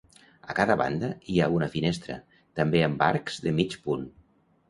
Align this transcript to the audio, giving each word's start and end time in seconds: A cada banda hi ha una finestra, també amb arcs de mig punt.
A 0.51 0.53
cada 0.59 0.75
banda 0.79 1.09
hi 1.33 1.35
ha 1.43 1.49
una 1.57 1.67
finestra, 1.75 2.17
també 2.61 2.81
amb 2.87 3.05
arcs 3.09 3.39
de 3.47 3.53
mig 3.61 3.77
punt. 3.87 4.09